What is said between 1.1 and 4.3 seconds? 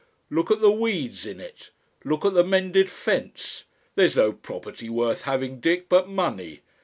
in it. Look at the mended fence!... There's